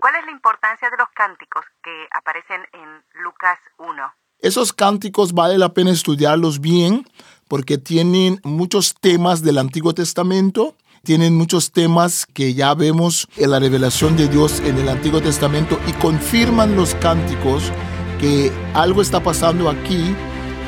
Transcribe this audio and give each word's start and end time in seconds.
¿Cuál 0.00 0.14
es 0.16 0.24
la 0.24 0.32
importancia 0.32 0.90
de 0.90 0.96
los 0.96 1.08
cánticos 1.14 1.64
que 1.82 2.08
aparecen 2.12 2.62
en 2.72 3.22
Lucas 3.22 3.58
1? 3.78 4.14
Esos 4.40 4.72
cánticos 4.72 5.32
vale 5.32 5.58
la 5.58 5.72
pena 5.72 5.90
estudiarlos 5.90 6.60
bien 6.60 7.06
porque 7.48 7.78
tienen 7.78 8.40
muchos 8.42 8.94
temas 8.94 9.42
del 9.42 9.58
Antiguo 9.58 9.94
Testamento, 9.94 10.76
tienen 11.04 11.36
muchos 11.36 11.70
temas 11.72 12.26
que 12.26 12.54
ya 12.54 12.74
vemos 12.74 13.28
en 13.36 13.50
la 13.50 13.60
revelación 13.60 14.16
de 14.16 14.28
Dios 14.28 14.60
en 14.60 14.78
el 14.78 14.88
Antiguo 14.88 15.20
Testamento 15.20 15.78
y 15.86 15.92
confirman 15.92 16.74
los 16.74 16.94
cánticos 16.96 17.70
que 18.18 18.50
algo 18.74 19.02
está 19.02 19.22
pasando 19.22 19.68
aquí, 19.68 20.16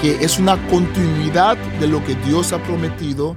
que 0.00 0.24
es 0.24 0.38
una 0.38 0.56
continuidad 0.68 1.56
de 1.56 1.88
lo 1.88 2.04
que 2.04 2.14
Dios 2.16 2.52
ha 2.52 2.62
prometido 2.62 3.36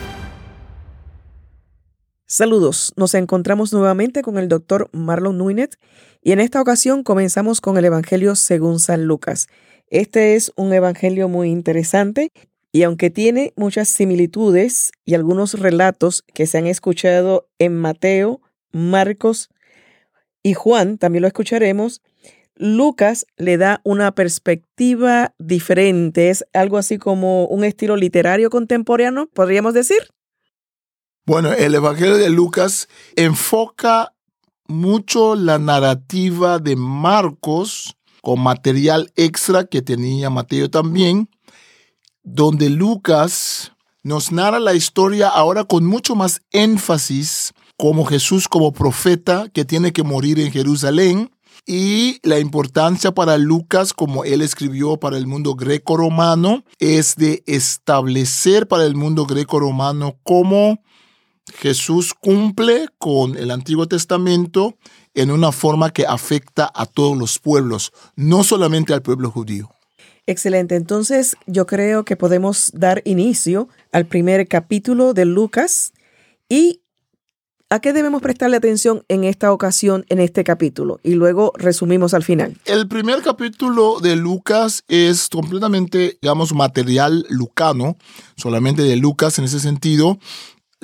Saludos, 2.33 2.93
nos 2.95 3.13
encontramos 3.13 3.73
nuevamente 3.73 4.21
con 4.21 4.37
el 4.37 4.47
doctor 4.47 4.89
Marlon 4.93 5.37
Nuinet 5.37 5.77
y 6.23 6.31
en 6.31 6.39
esta 6.39 6.61
ocasión 6.61 7.03
comenzamos 7.03 7.59
con 7.59 7.77
el 7.77 7.83
Evangelio 7.83 8.37
según 8.37 8.79
San 8.79 9.03
Lucas. 9.03 9.49
Este 9.87 10.35
es 10.35 10.53
un 10.55 10.71
Evangelio 10.71 11.27
muy 11.27 11.49
interesante 11.49 12.31
y 12.71 12.83
aunque 12.83 13.09
tiene 13.09 13.51
muchas 13.57 13.89
similitudes 13.89 14.93
y 15.03 15.15
algunos 15.15 15.59
relatos 15.59 16.23
que 16.33 16.47
se 16.47 16.57
han 16.57 16.67
escuchado 16.67 17.49
en 17.59 17.75
Mateo, 17.75 18.39
Marcos 18.71 19.49
y 20.41 20.53
Juan, 20.53 20.97
también 20.97 21.23
lo 21.23 21.27
escucharemos, 21.27 22.01
Lucas 22.55 23.25
le 23.35 23.57
da 23.57 23.81
una 23.83 24.15
perspectiva 24.15 25.35
diferente, 25.37 26.29
es 26.29 26.45
algo 26.53 26.77
así 26.77 26.97
como 26.97 27.47
un 27.47 27.65
estilo 27.65 27.97
literario 27.97 28.49
contemporáneo, 28.49 29.27
podríamos 29.33 29.73
decir. 29.73 30.13
Bueno, 31.23 31.53
el 31.53 31.75
Evangelio 31.75 32.17
de 32.17 32.31
Lucas 32.31 32.87
enfoca 33.15 34.13
mucho 34.67 35.35
la 35.35 35.59
narrativa 35.59 36.57
de 36.57 36.75
Marcos 36.75 37.95
con 38.23 38.39
material 38.39 39.11
extra 39.15 39.65
que 39.65 39.83
tenía 39.83 40.31
Mateo 40.31 40.71
también, 40.71 41.29
donde 42.23 42.71
Lucas 42.71 43.71
nos 44.01 44.31
narra 44.31 44.59
la 44.59 44.73
historia 44.73 45.27
ahora 45.27 45.63
con 45.63 45.85
mucho 45.85 46.15
más 46.15 46.41
énfasis 46.49 47.53
como 47.77 48.05
Jesús 48.05 48.47
como 48.47 48.73
profeta 48.73 49.47
que 49.53 49.63
tiene 49.63 49.93
que 49.93 50.01
morir 50.01 50.39
en 50.39 50.51
Jerusalén 50.51 51.29
y 51.67 52.19
la 52.23 52.39
importancia 52.39 53.11
para 53.11 53.37
Lucas, 53.37 53.93
como 53.93 54.23
él 54.23 54.41
escribió 54.41 54.97
para 54.97 55.17
el 55.17 55.27
mundo 55.27 55.53
greco-romano, 55.53 56.63
es 56.79 57.15
de 57.15 57.43
establecer 57.45 58.67
para 58.67 58.85
el 58.85 58.95
mundo 58.95 59.27
greco-romano 59.27 60.17
cómo 60.23 60.79
Jesús 61.53 62.13
cumple 62.13 62.87
con 62.97 63.37
el 63.37 63.51
Antiguo 63.51 63.87
Testamento 63.87 64.75
en 65.13 65.31
una 65.31 65.51
forma 65.51 65.91
que 65.91 66.05
afecta 66.05 66.71
a 66.73 66.85
todos 66.85 67.17
los 67.17 67.39
pueblos, 67.39 67.91
no 68.15 68.43
solamente 68.43 68.93
al 68.93 69.01
pueblo 69.01 69.31
judío. 69.31 69.69
Excelente, 70.27 70.75
entonces 70.75 71.35
yo 71.47 71.65
creo 71.65 72.05
que 72.05 72.15
podemos 72.15 72.71
dar 72.73 73.01
inicio 73.05 73.69
al 73.91 74.05
primer 74.05 74.47
capítulo 74.47 75.13
de 75.13 75.25
Lucas 75.25 75.93
y 76.47 76.81
a 77.71 77.79
qué 77.79 77.93
debemos 77.93 78.21
prestarle 78.21 78.57
atención 78.57 79.03
en 79.07 79.23
esta 79.23 79.51
ocasión, 79.53 80.05
en 80.09 80.19
este 80.19 80.43
capítulo, 80.43 80.99
y 81.03 81.15
luego 81.15 81.53
resumimos 81.55 82.13
al 82.13 82.23
final. 82.23 82.57
El 82.65 82.87
primer 82.89 83.21
capítulo 83.21 84.01
de 84.01 84.17
Lucas 84.17 84.83
es 84.89 85.29
completamente, 85.29 86.19
digamos, 86.21 86.53
material 86.53 87.25
lucano, 87.29 87.97
solamente 88.35 88.83
de 88.83 88.97
Lucas 88.97 89.39
en 89.39 89.45
ese 89.45 89.61
sentido, 89.61 90.19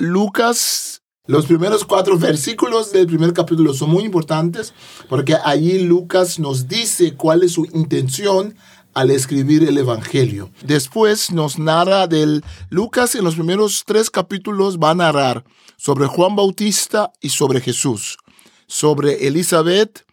Lucas, 0.00 1.02
los 1.26 1.46
primeros 1.46 1.84
cuatro 1.84 2.16
versículos 2.16 2.92
del 2.92 3.08
primer 3.08 3.32
capítulo 3.32 3.74
son 3.74 3.90
muy 3.90 4.04
importantes 4.04 4.72
porque 5.08 5.34
allí 5.44 5.80
Lucas 5.80 6.38
nos 6.38 6.68
dice 6.68 7.14
cuál 7.14 7.42
es 7.42 7.50
su 7.50 7.64
intención 7.74 8.54
al 8.94 9.10
escribir 9.10 9.64
el 9.64 9.76
Evangelio. 9.76 10.52
Después 10.64 11.32
nos 11.32 11.58
narra 11.58 12.06
del 12.06 12.44
Lucas 12.70 13.16
en 13.16 13.24
los 13.24 13.34
primeros 13.34 13.82
tres 13.84 14.08
capítulos 14.08 14.78
va 14.78 14.90
a 14.90 14.94
narrar 14.94 15.44
sobre 15.76 16.06
Juan 16.06 16.36
Bautista 16.36 17.12
y 17.20 17.30
sobre 17.30 17.60
Jesús, 17.60 18.18
sobre 18.68 19.26
Elizabeth 19.26 20.06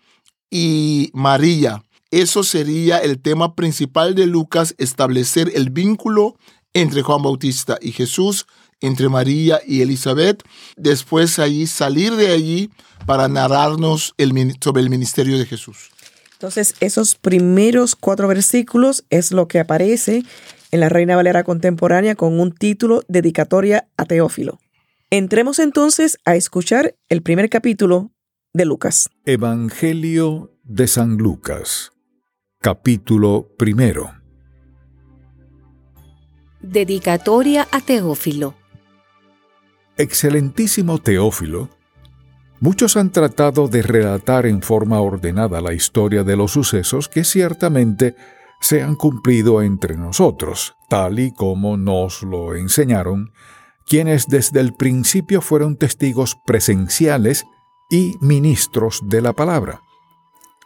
y 0.49 1.11
María. 1.13 1.83
Eso 2.09 2.41
sería 2.41 2.97
el 2.97 3.21
tema 3.21 3.53
principal 3.53 4.15
de 4.15 4.25
Lucas, 4.25 4.73
establecer 4.79 5.51
el 5.53 5.69
vínculo 5.69 6.37
entre 6.73 7.03
Juan 7.03 7.21
Bautista 7.21 7.77
y 7.81 7.91
Jesús 7.91 8.47
entre 8.85 9.09
María 9.09 9.59
y 9.65 9.81
Elizabeth, 9.81 10.43
después 10.77 11.39
allí 11.39 11.67
salir 11.67 12.15
de 12.15 12.31
allí 12.31 12.69
para 13.05 13.27
narrarnos 13.27 14.13
el, 14.17 14.57
sobre 14.61 14.81
el 14.81 14.89
ministerio 14.89 15.37
de 15.37 15.45
Jesús. 15.45 15.91
Entonces, 16.33 16.75
esos 16.79 17.15
primeros 17.15 17.95
cuatro 17.95 18.27
versículos 18.27 19.05
es 19.09 19.31
lo 19.31 19.47
que 19.47 19.59
aparece 19.59 20.23
en 20.71 20.79
la 20.79 20.89
Reina 20.89 21.15
Valera 21.15 21.43
Contemporánea 21.43 22.15
con 22.15 22.39
un 22.39 22.51
título 22.51 23.03
dedicatoria 23.07 23.87
a 23.97 24.05
Teófilo. 24.05 24.59
Entremos 25.09 25.59
entonces 25.59 26.17
a 26.25 26.35
escuchar 26.35 26.95
el 27.07 27.21
primer 27.21 27.49
capítulo 27.49 28.11
de 28.53 28.65
Lucas. 28.65 29.09
Evangelio 29.25 30.51
de 30.63 30.87
San 30.87 31.17
Lucas, 31.17 31.91
capítulo 32.59 33.47
primero. 33.57 34.11
Dedicatoria 36.61 37.67
a 37.71 37.79
Teófilo. 37.79 38.55
Excelentísimo 39.97 40.97
Teófilo, 40.97 41.69
muchos 42.59 42.97
han 42.97 43.11
tratado 43.11 43.69
de 43.69 43.81
relatar 43.81 44.45
en 44.45 44.61
forma 44.61 44.99
ordenada 44.99 45.61
la 45.61 45.73
historia 45.73 46.25
de 46.25 46.35
los 46.35 46.51
sucesos 46.51 47.07
que 47.07 47.23
ciertamente 47.23 48.15
se 48.59 48.83
han 48.83 48.95
cumplido 48.95 49.61
entre 49.61 49.95
nosotros, 49.95 50.75
tal 50.89 51.19
y 51.19 51.31
como 51.31 51.77
nos 51.77 52.23
lo 52.23 52.55
enseñaron, 52.55 53.31
quienes 53.85 54.27
desde 54.27 54.59
el 54.59 54.73
principio 54.73 55.39
fueron 55.39 55.77
testigos 55.77 56.35
presenciales 56.45 57.45
y 57.89 58.15
ministros 58.19 58.99
de 59.05 59.21
la 59.21 59.31
palabra. 59.31 59.81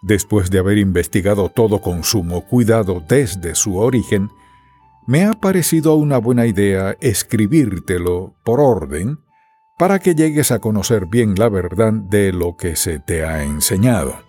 Después 0.02 0.50
de 0.50 0.58
haber 0.58 0.80
investigado 0.80 1.50
todo 1.50 1.82
con 1.82 2.04
sumo 2.04 2.48
cuidado 2.48 3.04
desde 3.08 3.54
su 3.54 3.78
origen, 3.78 4.32
me 5.10 5.26
ha 5.26 5.34
parecido 5.34 5.96
una 5.96 6.20
buena 6.20 6.46
idea 6.46 6.96
escribírtelo 7.00 8.36
por 8.44 8.60
orden 8.60 9.18
para 9.76 9.98
que 9.98 10.14
llegues 10.14 10.52
a 10.52 10.60
conocer 10.60 11.08
bien 11.08 11.34
la 11.36 11.50
verdad 11.50 11.92
de 11.94 12.32
lo 12.32 12.56
que 12.56 12.76
se 12.76 13.00
te 13.00 13.26
ha 13.26 13.44
enseñado. 13.44 14.20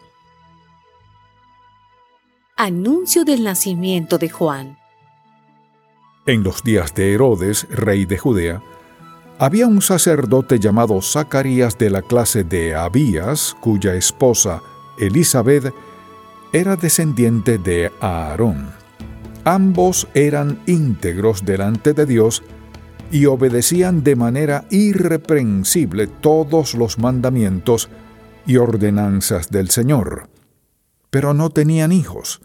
Anuncio 2.57 3.27
del 3.27 3.45
nacimiento 3.45 4.17
de 4.17 4.31
Juan. 4.31 4.79
En 6.25 6.43
los 6.43 6.63
días 6.63 6.95
de 6.95 7.13
Herodes, 7.13 7.67
rey 7.69 8.07
de 8.07 8.17
Judea, 8.17 8.63
había 9.39 9.67
un 9.67 9.83
sacerdote 9.83 10.59
llamado 10.59 11.03
Zacarías 11.03 11.77
de 11.77 11.91
la 11.91 12.01
clase 12.01 12.43
de 12.43 12.75
Abías, 12.75 13.55
cuya 13.61 13.97
esposa, 13.97 14.63
Elizabeth, 14.97 15.75
era 16.55 16.77
descendiente 16.77 17.59
de 17.59 17.93
Aarón. 18.01 18.80
Ambos 19.45 20.07
eran 20.15 20.61
íntegros 20.67 21.45
delante 21.45 21.95
de 21.95 22.05
Dios 22.05 22.43
y 23.11 23.27
obedecían 23.27 24.05
de 24.05 24.15
manera 24.15 24.67
irreprensible 24.71 26.07
todos 26.07 26.75
los 26.75 26.99
mandamientos 26.99 27.89
y 28.47 28.57
ordenanzas 28.57 29.51
del 29.51 29.71
Señor. 29.71 30.29
Pero 31.11 31.35
no 31.35 31.51
tenían 31.51 31.91
hijos, 31.91 32.43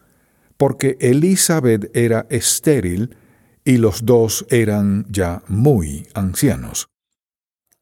porque 0.58 0.98
Elizabeth 1.02 1.96
era 1.96 2.26
estéril 2.30 3.18
y 3.66 3.78
los 3.78 4.06
dos 4.06 4.46
eran 4.50 5.06
ya 5.10 5.44
muy 5.48 6.08
ancianos. 6.14 6.88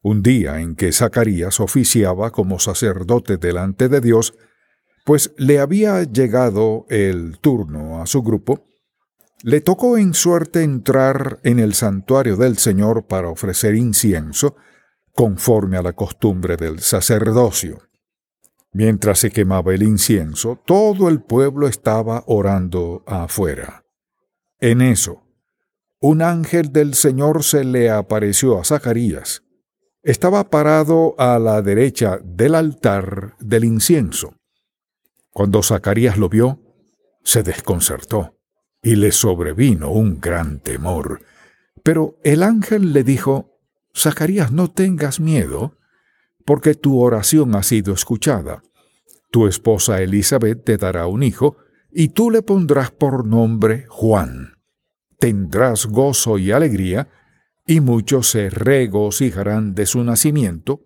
Un 0.02 0.22
día 0.22 0.60
en 0.60 0.74
que 0.74 0.92
Zacarías 0.92 1.60
oficiaba 1.60 2.30
como 2.30 2.58
sacerdote 2.58 3.36
delante 3.36 3.88
de 3.88 4.00
Dios, 4.00 4.34
pues 5.04 5.32
le 5.38 5.60
había 5.60 6.02
llegado 6.02 6.84
el 6.90 7.38
turno 7.38 8.02
a 8.02 8.06
su 8.06 8.22
grupo, 8.22 8.66
le 9.46 9.60
tocó 9.60 9.98
en 9.98 10.14
suerte 10.14 10.62
entrar 10.62 11.38
en 11.42 11.58
el 11.58 11.74
santuario 11.74 12.34
del 12.36 12.56
Señor 12.56 13.06
para 13.06 13.28
ofrecer 13.28 13.74
incienso, 13.74 14.56
conforme 15.12 15.76
a 15.76 15.82
la 15.82 15.92
costumbre 15.92 16.56
del 16.56 16.80
sacerdocio. 16.80 17.82
Mientras 18.72 19.18
se 19.18 19.30
quemaba 19.30 19.74
el 19.74 19.82
incienso, 19.82 20.58
todo 20.64 21.10
el 21.10 21.20
pueblo 21.20 21.68
estaba 21.68 22.24
orando 22.26 23.04
afuera. 23.06 23.84
En 24.60 24.80
eso, 24.80 25.24
un 26.00 26.22
ángel 26.22 26.72
del 26.72 26.94
Señor 26.94 27.44
se 27.44 27.64
le 27.64 27.90
apareció 27.90 28.58
a 28.58 28.64
Zacarías. 28.64 29.42
Estaba 30.02 30.48
parado 30.48 31.14
a 31.18 31.38
la 31.38 31.60
derecha 31.60 32.18
del 32.24 32.54
altar 32.54 33.36
del 33.40 33.64
incienso. 33.64 34.36
Cuando 35.32 35.62
Zacarías 35.62 36.16
lo 36.16 36.30
vio, 36.30 36.62
se 37.22 37.42
desconcertó 37.42 38.33
y 38.84 38.96
le 38.96 39.10
sobrevino 39.10 39.90
un 39.90 40.20
gran 40.20 40.60
temor. 40.60 41.22
Pero 41.82 42.18
el 42.22 42.42
ángel 42.42 42.92
le 42.92 43.02
dijo, 43.02 43.58
Zacarías, 43.96 44.52
no 44.52 44.70
tengas 44.70 45.20
miedo, 45.20 45.78
porque 46.44 46.74
tu 46.74 47.00
oración 47.00 47.54
ha 47.56 47.62
sido 47.62 47.94
escuchada. 47.94 48.62
Tu 49.30 49.46
esposa 49.46 50.02
Elizabeth 50.02 50.64
te 50.64 50.76
dará 50.76 51.06
un 51.06 51.22
hijo, 51.22 51.56
y 51.90 52.08
tú 52.08 52.30
le 52.30 52.42
pondrás 52.42 52.90
por 52.90 53.26
nombre 53.26 53.86
Juan. 53.88 54.58
Tendrás 55.18 55.86
gozo 55.86 56.36
y 56.38 56.50
alegría, 56.50 57.08
y 57.66 57.80
muchos 57.80 58.28
se 58.28 58.50
regocijarán 58.50 59.74
de 59.74 59.86
su 59.86 60.04
nacimiento, 60.04 60.82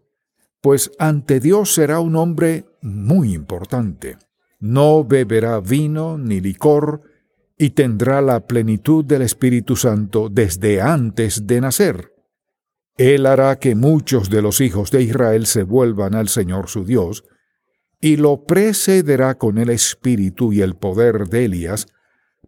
pues 0.61 0.93
ante 1.01 1.41
Dios 1.41 1.75
será 1.75 1.99
un 1.99 2.15
hombre 2.15 2.67
muy 2.81 3.35
importante. 3.35 4.19
No 4.61 5.05
beberá 5.05 5.59
vino 5.61 6.17
ni 6.17 6.41
licor, 6.41 7.03
y 7.59 7.71
tendrá 7.71 8.23
la 8.23 8.47
plenitud 8.47 9.05
del 9.05 9.23
Espíritu 9.23 9.75
Santo 9.75 10.29
desde 10.31 10.81
antes 10.81 11.47
de 11.49 11.61
nacer. 11.61 12.15
Él 12.97 13.27
hará 13.27 13.59
que 13.59 13.75
muchos 13.75 14.31
de 14.31 14.43
los 14.43 14.61
hijos 14.61 14.93
de 14.93 15.03
Israel 15.03 15.47
se 15.47 15.65
vuelvan 15.65 16.15
al 16.15 16.29
Señor 16.29 16.69
su 16.69 16.85
Dios, 16.85 17.25
y 18.01 18.17
lo 18.17 18.45
precederá 18.45 19.37
con 19.37 19.59
el 19.59 19.71
espíritu 19.71 20.53
y 20.53 20.63
el 20.63 20.77
poder 20.77 21.27
de 21.29 21.47
Elías, 21.47 21.89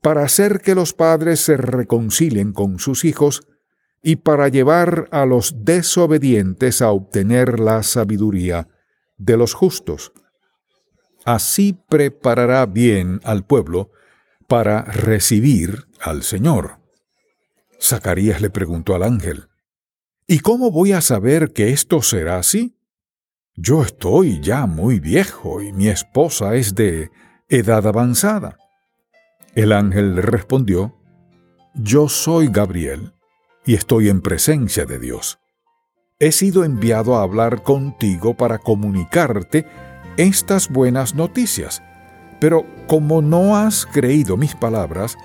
para 0.01 0.23
hacer 0.23 0.61
que 0.61 0.77
los 0.77 0.93
padres 0.93 1.41
se 1.41 1.57
reconcilien 1.57 2.53
con 2.53 2.79
sus 2.79 3.05
hijos, 3.05 3.49
y 4.03 4.17
para 4.17 4.49
llevar 4.49 5.09
a 5.11 5.27
los 5.27 5.65
desobedientes 5.65 6.83
a 6.83 6.91
obtener 6.91 7.61
la 7.61 7.83
sabiduría 7.83 8.69
de 9.19 9.37
los 9.37 9.55
justos. 9.55 10.13
Así 11.25 11.79
preparará 11.89 12.65
bien 12.65 13.21
al 13.25 13.45
pueblo, 13.45 13.91
para 14.51 14.83
recibir 14.83 15.87
al 16.01 16.25
Señor. 16.25 16.81
Zacarías 17.81 18.41
le 18.41 18.51
preguntó 18.51 18.97
al 18.97 19.05
ángel, 19.05 19.47
¿Y 20.27 20.41
cómo 20.41 20.73
voy 20.73 20.91
a 20.91 21.01
saber 21.01 21.53
que 21.53 21.71
esto 21.71 22.03
será 22.03 22.39
así? 22.39 22.77
Yo 23.55 23.81
estoy 23.81 24.41
ya 24.41 24.67
muy 24.67 24.99
viejo 24.99 25.63
y 25.63 25.73
mi 25.73 25.87
esposa 25.87 26.57
es 26.57 26.75
de 26.75 27.13
edad 27.49 27.87
avanzada. 27.87 28.59
El 29.55 29.71
ángel 29.71 30.17
le 30.17 30.23
respondió, 30.23 30.97
Yo 31.75 32.09
soy 32.09 32.49
Gabriel 32.49 33.13
y 33.65 33.75
estoy 33.75 34.09
en 34.09 34.21
presencia 34.21 34.85
de 34.85 34.99
Dios. 34.99 35.39
He 36.19 36.33
sido 36.33 36.65
enviado 36.65 37.15
a 37.15 37.23
hablar 37.23 37.63
contigo 37.63 38.37
para 38.37 38.59
comunicarte 38.59 39.65
estas 40.17 40.69
buenas 40.69 41.15
noticias 41.15 41.85
pero 42.41 42.65
como 42.87 43.23
no 43.23 43.57
has 43.57 43.87
creído 43.87 44.37
mis 44.37 44.55
palabras, 44.55 45.17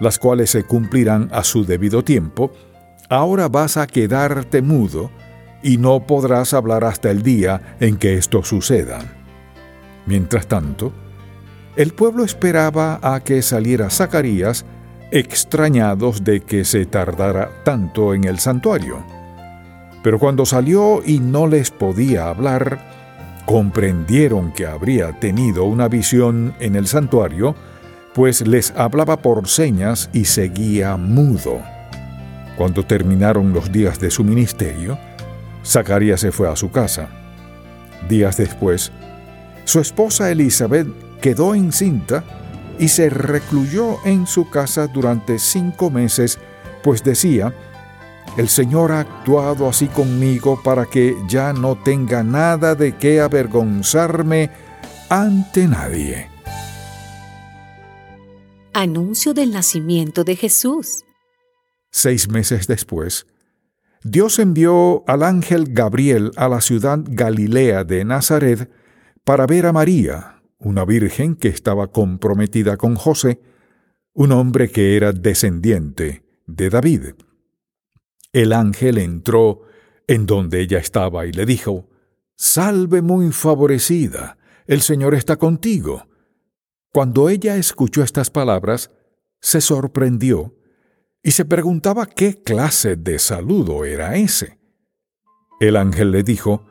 las 0.00 0.18
cuales 0.18 0.50
se 0.50 0.64
cumplirán 0.64 1.28
a 1.32 1.44
su 1.44 1.64
debido 1.64 2.02
tiempo, 2.02 2.50
ahora 3.08 3.48
vas 3.48 3.76
a 3.76 3.86
quedarte 3.86 4.62
mudo 4.62 5.10
y 5.62 5.76
no 5.76 6.06
podrás 6.06 6.52
hablar 6.54 6.84
hasta 6.84 7.10
el 7.10 7.22
día 7.22 7.76
en 7.80 7.96
que 7.96 8.14
esto 8.14 8.42
suceda. 8.42 9.00
Mientras 10.06 10.46
tanto, 10.46 10.92
el 11.76 11.92
pueblo 11.92 12.24
esperaba 12.24 13.00
a 13.02 13.20
que 13.20 13.42
saliera 13.42 13.90
Zacarías, 13.90 14.64
extrañados 15.10 16.24
de 16.24 16.40
que 16.40 16.64
se 16.64 16.86
tardara 16.86 17.62
tanto 17.64 18.14
en 18.14 18.24
el 18.24 18.38
santuario. 18.38 19.04
Pero 20.02 20.18
cuando 20.18 20.44
salió 20.44 21.02
y 21.04 21.18
no 21.20 21.46
les 21.46 21.70
podía 21.70 22.28
hablar, 22.28 23.03
comprendieron 23.46 24.52
que 24.52 24.66
habría 24.66 25.18
tenido 25.20 25.64
una 25.64 25.88
visión 25.88 26.54
en 26.60 26.76
el 26.76 26.86
santuario, 26.86 27.54
pues 28.14 28.46
les 28.46 28.72
hablaba 28.76 29.18
por 29.18 29.48
señas 29.48 30.08
y 30.12 30.24
seguía 30.24 30.96
mudo. 30.96 31.60
Cuando 32.56 32.84
terminaron 32.84 33.52
los 33.52 33.72
días 33.72 33.98
de 33.98 34.10
su 34.10 34.24
ministerio, 34.24 34.98
Zacarías 35.64 36.20
se 36.20 36.30
fue 36.30 36.48
a 36.48 36.56
su 36.56 36.70
casa. 36.70 37.08
Días 38.08 38.36
después, 38.36 38.92
su 39.64 39.80
esposa 39.80 40.30
Elizabeth 40.30 40.86
quedó 41.20 41.54
encinta 41.54 42.22
y 42.78 42.88
se 42.88 43.10
recluyó 43.10 43.96
en 44.04 44.26
su 44.26 44.48
casa 44.50 44.86
durante 44.86 45.38
cinco 45.38 45.90
meses, 45.90 46.38
pues 46.82 47.02
decía, 47.02 47.52
el 48.36 48.48
Señor 48.48 48.90
ha 48.92 49.00
actuado 49.00 49.68
así 49.68 49.86
conmigo 49.86 50.60
para 50.62 50.86
que 50.86 51.16
ya 51.28 51.52
no 51.52 51.76
tenga 51.76 52.22
nada 52.22 52.74
de 52.74 52.96
qué 52.96 53.20
avergonzarme 53.20 54.50
ante 55.08 55.68
nadie. 55.68 56.28
Anuncio 58.72 59.34
del 59.34 59.52
nacimiento 59.52 60.24
de 60.24 60.34
Jesús. 60.34 61.04
Seis 61.92 62.28
meses 62.28 62.66
después, 62.66 63.26
Dios 64.02 64.40
envió 64.40 65.04
al 65.06 65.22
ángel 65.22 65.66
Gabriel 65.70 66.32
a 66.36 66.48
la 66.48 66.60
ciudad 66.60 66.98
Galilea 67.04 67.84
de 67.84 68.04
Nazaret 68.04 68.68
para 69.22 69.46
ver 69.46 69.66
a 69.66 69.72
María, 69.72 70.42
una 70.58 70.84
virgen 70.84 71.36
que 71.36 71.48
estaba 71.48 71.92
comprometida 71.92 72.76
con 72.76 72.96
José, 72.96 73.40
un 74.12 74.32
hombre 74.32 74.70
que 74.70 74.96
era 74.96 75.12
descendiente 75.12 76.24
de 76.46 76.68
David. 76.68 77.14
El 78.34 78.52
ángel 78.52 78.98
entró 78.98 79.62
en 80.08 80.26
donde 80.26 80.60
ella 80.60 80.78
estaba 80.78 81.24
y 81.24 81.32
le 81.32 81.46
dijo, 81.46 81.88
Salve 82.36 83.00
muy 83.00 83.30
favorecida, 83.30 84.38
el 84.66 84.82
Señor 84.82 85.14
está 85.14 85.36
contigo. 85.36 86.08
Cuando 86.92 87.28
ella 87.28 87.56
escuchó 87.56 88.02
estas 88.02 88.30
palabras, 88.30 88.90
se 89.40 89.60
sorprendió 89.60 90.52
y 91.22 91.30
se 91.30 91.44
preguntaba 91.44 92.06
qué 92.06 92.42
clase 92.42 92.96
de 92.96 93.20
saludo 93.20 93.84
era 93.84 94.16
ese. 94.16 94.58
El 95.60 95.76
ángel 95.76 96.10
le 96.10 96.24
dijo, 96.24 96.66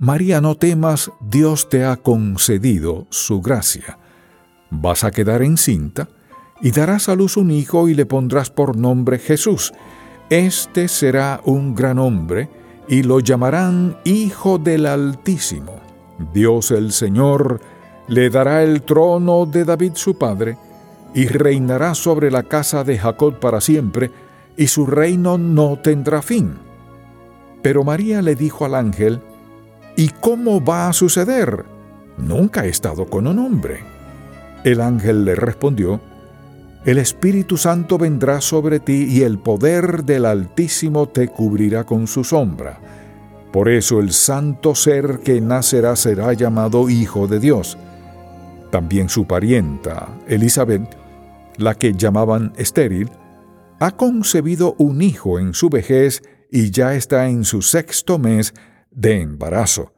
María, 0.00 0.40
no 0.40 0.56
temas, 0.56 1.12
Dios 1.20 1.68
te 1.68 1.84
ha 1.84 1.98
concedido 1.98 3.06
su 3.10 3.40
gracia. 3.40 3.96
Vas 4.70 5.04
a 5.04 5.12
quedar 5.12 5.42
encinta 5.42 6.08
y 6.60 6.72
darás 6.72 7.08
a 7.08 7.14
luz 7.14 7.36
un 7.36 7.52
hijo 7.52 7.88
y 7.88 7.94
le 7.94 8.06
pondrás 8.06 8.50
por 8.50 8.76
nombre 8.76 9.20
Jesús 9.20 9.72
este 10.30 10.86
será 10.86 11.40
un 11.44 11.74
gran 11.74 11.98
hombre, 11.98 12.48
y 12.88 13.02
lo 13.02 13.20
llamarán 13.20 13.98
Hijo 14.04 14.58
del 14.58 14.86
Altísimo. 14.86 15.80
Dios 16.32 16.70
el 16.70 16.92
Señor 16.92 17.60
le 18.08 18.30
dará 18.30 18.62
el 18.62 18.82
trono 18.82 19.44
de 19.46 19.64
David 19.64 19.92
su 19.94 20.16
padre, 20.16 20.56
y 21.14 21.26
reinará 21.26 21.94
sobre 21.94 22.30
la 22.30 22.44
casa 22.44 22.84
de 22.84 22.96
Jacob 22.96 23.40
para 23.40 23.60
siempre, 23.60 24.10
y 24.56 24.68
su 24.68 24.86
reino 24.86 25.36
no 25.36 25.78
tendrá 25.78 26.22
fin. 26.22 26.58
Pero 27.62 27.82
María 27.82 28.22
le 28.22 28.36
dijo 28.36 28.64
al 28.64 28.76
ángel, 28.76 29.20
¿Y 29.96 30.10
cómo 30.20 30.64
va 30.64 30.88
a 30.88 30.92
suceder? 30.92 31.64
Nunca 32.16 32.64
he 32.64 32.68
estado 32.68 33.06
con 33.06 33.26
un 33.26 33.38
hombre. 33.38 33.80
El 34.64 34.80
ángel 34.80 35.24
le 35.24 35.34
respondió, 35.34 36.00
el 36.84 36.98
Espíritu 36.98 37.56
Santo 37.56 37.98
vendrá 37.98 38.40
sobre 38.40 38.80
ti 38.80 39.06
y 39.10 39.22
el 39.22 39.38
poder 39.38 40.04
del 40.04 40.24
Altísimo 40.24 41.08
te 41.08 41.28
cubrirá 41.28 41.84
con 41.84 42.06
su 42.06 42.24
sombra. 42.24 42.80
Por 43.52 43.68
eso 43.68 44.00
el 44.00 44.12
santo 44.12 44.74
ser 44.74 45.20
que 45.20 45.40
nacerá 45.40 45.96
será 45.96 46.32
llamado 46.32 46.88
Hijo 46.88 47.26
de 47.26 47.40
Dios. 47.40 47.76
También 48.70 49.08
su 49.08 49.26
parienta, 49.26 50.08
Elizabeth, 50.26 50.96
la 51.58 51.74
que 51.74 51.92
llamaban 51.92 52.52
estéril, 52.56 53.10
ha 53.80 53.96
concebido 53.96 54.74
un 54.78 55.02
hijo 55.02 55.38
en 55.38 55.52
su 55.52 55.68
vejez 55.68 56.22
y 56.50 56.70
ya 56.70 56.94
está 56.94 57.28
en 57.28 57.44
su 57.44 57.60
sexto 57.60 58.18
mes 58.18 58.54
de 58.90 59.20
embarazo. 59.20 59.92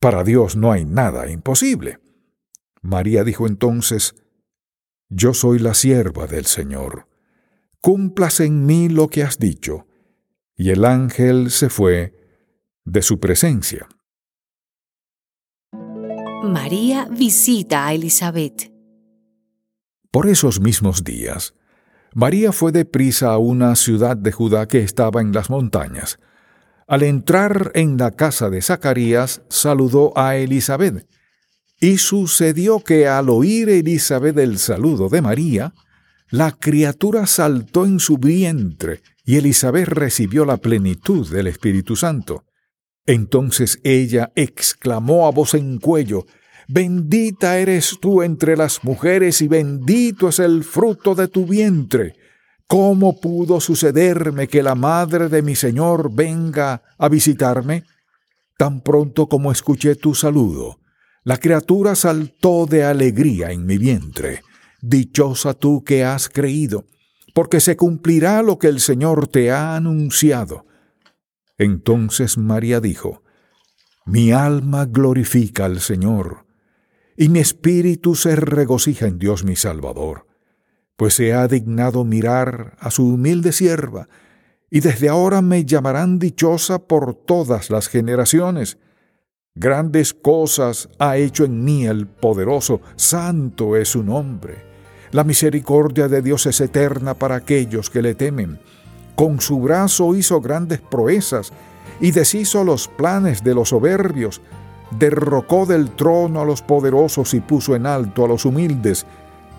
Para 0.00 0.24
Dios 0.24 0.56
no 0.56 0.72
hay 0.72 0.84
nada 0.84 1.30
imposible. 1.30 1.98
María 2.80 3.24
dijo 3.24 3.46
entonces, 3.46 4.14
yo 5.08 5.34
soy 5.34 5.58
la 5.58 5.74
sierva 5.74 6.26
del 6.26 6.46
Señor. 6.46 7.06
Cumplas 7.80 8.40
en 8.40 8.66
mí 8.66 8.88
lo 8.88 9.08
que 9.08 9.22
has 9.22 9.38
dicho. 9.38 9.86
Y 10.56 10.70
el 10.70 10.84
ángel 10.84 11.50
se 11.50 11.68
fue 11.68 12.14
de 12.84 13.02
su 13.02 13.20
presencia. 13.20 13.88
María 16.42 17.08
visita 17.10 17.86
a 17.86 17.94
Elizabeth. 17.94 18.72
Por 20.10 20.26
esos 20.26 20.60
mismos 20.60 21.04
días, 21.04 21.54
María 22.14 22.52
fue 22.52 22.72
deprisa 22.72 23.32
a 23.32 23.38
una 23.38 23.76
ciudad 23.76 24.16
de 24.16 24.32
Judá 24.32 24.66
que 24.66 24.82
estaba 24.82 25.20
en 25.20 25.32
las 25.32 25.50
montañas. 25.50 26.18
al 26.86 27.02
entrar 27.02 27.70
en 27.74 27.98
la 27.98 28.12
casa 28.12 28.48
de 28.48 28.62
Zacarías, 28.62 29.42
saludó 29.50 30.16
a 30.16 30.36
Elizabeth. 30.36 31.06
Y 31.80 31.98
sucedió 31.98 32.80
que 32.80 33.06
al 33.06 33.28
oír 33.28 33.68
Elizabeth 33.68 34.36
el 34.38 34.58
saludo 34.58 35.08
de 35.08 35.22
María, 35.22 35.74
la 36.30 36.52
criatura 36.52 37.26
saltó 37.26 37.84
en 37.84 38.00
su 38.00 38.18
vientre 38.18 39.02
y 39.24 39.36
Elizabeth 39.36 39.88
recibió 39.88 40.44
la 40.44 40.56
plenitud 40.56 41.30
del 41.30 41.46
Espíritu 41.46 41.96
Santo. 41.96 42.44
Entonces 43.06 43.80
ella 43.84 44.32
exclamó 44.34 45.26
a 45.26 45.30
voz 45.30 45.54
en 45.54 45.78
cuello, 45.78 46.26
Bendita 46.70 47.58
eres 47.58 47.96
tú 47.98 48.22
entre 48.22 48.54
las 48.54 48.84
mujeres 48.84 49.40
y 49.40 49.48
bendito 49.48 50.28
es 50.28 50.38
el 50.38 50.64
fruto 50.64 51.14
de 51.14 51.26
tu 51.28 51.46
vientre. 51.46 52.14
¿Cómo 52.66 53.18
pudo 53.18 53.58
sucederme 53.58 54.48
que 54.48 54.62
la 54.62 54.74
madre 54.74 55.30
de 55.30 55.40
mi 55.40 55.56
Señor 55.56 56.14
venga 56.14 56.82
a 56.98 57.08
visitarme? 57.08 57.84
Tan 58.58 58.82
pronto 58.82 59.26
como 59.28 59.50
escuché 59.50 59.94
tu 59.94 60.14
saludo, 60.14 60.78
la 61.28 61.36
criatura 61.36 61.94
saltó 61.94 62.64
de 62.64 62.84
alegría 62.84 63.50
en 63.52 63.66
mi 63.66 63.76
vientre. 63.76 64.40
Dichosa 64.80 65.52
tú 65.52 65.84
que 65.84 66.02
has 66.02 66.30
creído, 66.30 66.86
porque 67.34 67.60
se 67.60 67.76
cumplirá 67.76 68.40
lo 68.40 68.58
que 68.58 68.68
el 68.68 68.80
Señor 68.80 69.28
te 69.28 69.50
ha 69.50 69.76
anunciado. 69.76 70.64
Entonces 71.58 72.38
María 72.38 72.80
dijo, 72.80 73.22
Mi 74.06 74.32
alma 74.32 74.86
glorifica 74.86 75.66
al 75.66 75.80
Señor, 75.80 76.46
y 77.14 77.28
mi 77.28 77.40
espíritu 77.40 78.14
se 78.14 78.34
regocija 78.34 79.06
en 79.06 79.18
Dios 79.18 79.44
mi 79.44 79.54
Salvador 79.54 80.28
pues 80.98 81.14
se 81.14 81.32
ha 81.32 81.46
dignado 81.46 82.04
mirar 82.04 82.76
a 82.80 82.90
su 82.90 83.06
humilde 83.06 83.52
sierva, 83.52 84.08
y 84.68 84.80
desde 84.80 85.08
ahora 85.08 85.42
me 85.42 85.64
llamarán 85.64 86.18
dichosa 86.18 86.88
por 86.88 87.14
todas 87.14 87.70
las 87.70 87.86
generaciones. 87.86 88.78
Grandes 89.58 90.14
cosas 90.14 90.88
ha 90.98 91.16
hecho 91.16 91.44
en 91.44 91.64
mí 91.64 91.86
el 91.86 92.06
poderoso, 92.06 92.80
santo 92.96 93.76
es 93.76 93.88
su 93.88 94.02
nombre. 94.02 94.64
La 95.10 95.24
misericordia 95.24 96.08
de 96.08 96.22
Dios 96.22 96.46
es 96.46 96.60
eterna 96.60 97.14
para 97.14 97.36
aquellos 97.36 97.90
que 97.90 98.02
le 98.02 98.14
temen. 98.14 98.60
Con 99.16 99.40
su 99.40 99.58
brazo 99.58 100.14
hizo 100.14 100.40
grandes 100.40 100.80
proezas 100.80 101.52
y 102.00 102.12
deshizo 102.12 102.62
los 102.62 102.86
planes 102.86 103.42
de 103.42 103.54
los 103.54 103.70
soberbios. 103.70 104.40
Derrocó 104.96 105.66
del 105.66 105.90
trono 105.90 106.40
a 106.40 106.44
los 106.44 106.62
poderosos 106.62 107.34
y 107.34 107.40
puso 107.40 107.74
en 107.74 107.86
alto 107.86 108.24
a 108.24 108.28
los 108.28 108.44
humildes 108.44 109.06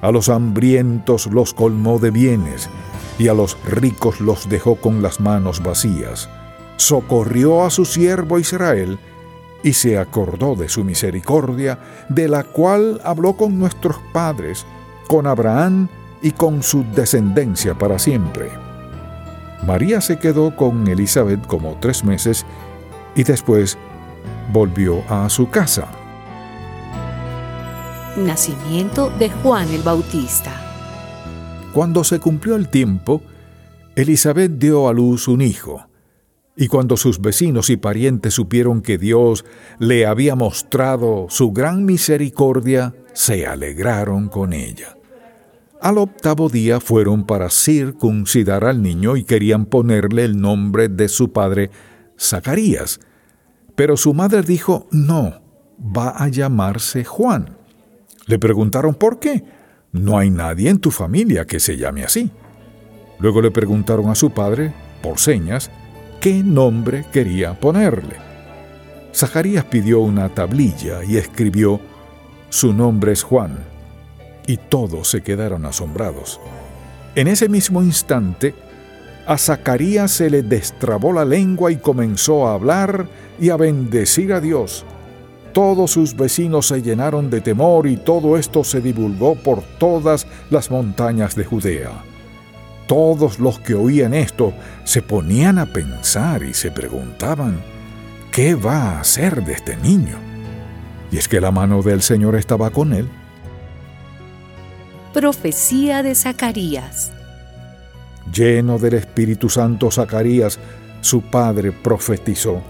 a 0.01 0.11
los 0.11 0.29
hambrientos 0.29 1.27
los 1.27 1.53
colmó 1.53 1.99
de 1.99 2.11
bienes, 2.11 2.69
y 3.17 3.27
a 3.27 3.33
los 3.33 3.57
ricos 3.65 4.21
los 4.21 4.47
dejó 4.47 4.75
con 4.75 5.01
las 5.01 5.19
manos 5.19 5.61
vacías. 5.61 6.29
Socorrió 6.77 7.65
a 7.65 7.69
su 7.69 7.83
siervo 7.83 8.39
Israel, 8.39 8.97
y 9.63 9.73
se 9.73 9.97
acordó 9.97 10.55
de 10.55 10.69
su 10.69 10.83
misericordia, 10.83 11.79
de 12.09 12.27
la 12.27 12.43
cual 12.43 13.01
habló 13.03 13.35
con 13.35 13.59
nuestros 13.59 13.97
padres, 14.13 14.65
con 15.07 15.27
Abraham 15.27 15.87
y 16.21 16.31
con 16.31 16.63
su 16.63 16.85
descendencia 16.95 17.77
para 17.77 17.99
siempre. 17.99 18.49
María 19.65 20.01
se 20.01 20.17
quedó 20.17 20.55
con 20.55 20.87
Elizabeth 20.87 21.45
como 21.45 21.77
tres 21.79 22.03
meses 22.03 22.45
y 23.15 23.23
después 23.23 23.77
volvió 24.51 25.03
a 25.09 25.29
su 25.29 25.49
casa. 25.49 25.87
Nacimiento 28.17 29.11
de 29.19 29.29
Juan 29.29 29.69
el 29.69 29.81
Bautista. 29.81 30.51
Cuando 31.73 32.03
se 32.03 32.19
cumplió 32.19 32.55
el 32.55 32.69
tiempo, 32.69 33.21
Elizabeth 33.95 34.51
dio 34.57 34.87
a 34.87 34.93
luz 34.93 35.27
un 35.27 35.41
hijo, 35.41 35.85
y 36.61 36.67
cuando 36.67 36.97
sus 36.97 37.21
vecinos 37.21 37.69
y 37.69 37.77
parientes 37.77 38.33
supieron 38.33 38.81
que 38.81 38.97
Dios 38.97 39.45
le 39.79 40.05
había 40.05 40.35
mostrado 40.35 41.27
su 41.29 41.53
gran 41.53 41.85
misericordia, 41.85 42.93
se 43.13 43.47
alegraron 43.47 44.27
con 44.27 44.51
ella. 44.51 44.97
Al 45.79 45.97
octavo 45.97 46.49
día 46.49 46.81
fueron 46.81 47.25
para 47.25 47.49
circuncidar 47.49 48.65
al 48.65 48.81
niño 48.81 49.15
y 49.15 49.23
querían 49.23 49.67
ponerle 49.67 50.25
el 50.25 50.41
nombre 50.41 50.89
de 50.89 51.07
su 51.07 51.31
padre, 51.31 51.71
Zacarías. 52.19 52.99
Pero 53.75 53.95
su 53.95 54.13
madre 54.13 54.41
dijo, 54.41 54.85
no, 54.91 55.41
va 55.79 56.09
a 56.09 56.27
llamarse 56.27 57.05
Juan. 57.05 57.55
Le 58.25 58.37
preguntaron 58.37 58.95
por 58.95 59.19
qué. 59.19 59.45
No 59.93 60.17
hay 60.17 60.29
nadie 60.29 60.69
en 60.69 60.79
tu 60.79 60.91
familia 60.91 61.45
que 61.45 61.61
se 61.61 61.77
llame 61.77 62.03
así. 62.03 62.31
Luego 63.17 63.41
le 63.41 63.49
preguntaron 63.49 64.09
a 64.09 64.15
su 64.15 64.31
padre, 64.31 64.73
por 65.01 65.19
señas, 65.19 65.71
qué 66.19 66.43
nombre 66.43 67.05
quería 67.11 67.53
ponerle. 67.53 68.15
Zacarías 69.13 69.65
pidió 69.65 70.01
una 70.01 70.29
tablilla 70.29 71.03
y 71.03 71.17
escribió, 71.17 71.79
su 72.49 72.73
nombre 72.73 73.13
es 73.13 73.23
Juan. 73.23 73.57
Y 74.47 74.57
todos 74.57 75.09
se 75.09 75.21
quedaron 75.21 75.65
asombrados. 75.65 76.39
En 77.15 77.27
ese 77.27 77.47
mismo 77.49 77.81
instante, 77.83 78.53
a 79.27 79.38
Zacarías 79.38 80.11
se 80.11 80.29
le 80.29 80.41
destrabó 80.41 81.13
la 81.13 81.25
lengua 81.25 81.71
y 81.71 81.77
comenzó 81.77 82.47
a 82.47 82.53
hablar 82.53 83.07
y 83.39 83.49
a 83.49 83.57
bendecir 83.57 84.33
a 84.33 84.41
Dios. 84.41 84.85
Todos 85.53 85.91
sus 85.91 86.15
vecinos 86.15 86.67
se 86.67 86.81
llenaron 86.81 87.29
de 87.29 87.41
temor 87.41 87.88
y 87.88 87.97
todo 87.97 88.38
esto 88.38 88.63
se 88.63 88.81
divulgó 88.81 89.35
por 89.35 89.61
todas 89.77 90.27
las 90.49 90.71
montañas 90.71 91.35
de 91.35 91.45
Judea. 91.45 92.08
Todos 92.89 93.38
los 93.38 93.60
que 93.60 93.75
oían 93.75 94.15
esto 94.15 94.51
se 94.84 95.03
ponían 95.03 95.60
a 95.60 95.67
pensar 95.67 96.41
y 96.41 96.55
se 96.55 96.72
preguntaban, 96.72 97.62
¿qué 98.31 98.55
va 98.55 98.77
a 98.77 99.01
hacer 99.01 99.46
de 99.46 99.53
este 99.53 99.77
niño? 99.77 100.17
Y 101.12 101.17
es 101.17 101.27
que 101.27 101.39
la 101.39 101.51
mano 101.51 101.84
del 101.84 102.01
Señor 102.01 102.36
estaba 102.36 102.72
con 102.72 102.93
él. 102.93 103.08
Profecía 105.13 106.01
de 106.01 106.15
Zacarías. 106.15 107.12
Lleno 108.34 108.79
del 108.79 108.96
Espíritu 108.96 109.50
Santo, 109.50 109.91
Zacarías, 109.91 110.58
su 111.01 111.22
padre, 111.22 111.72
profetizó. 111.72 112.63